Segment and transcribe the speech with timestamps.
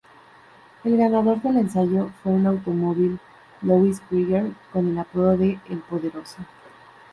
[0.83, 3.19] El ganador del ensayo fue un automóvil
[3.61, 6.43] Louis-Krieger con el apodo de: el 'Poderoso'.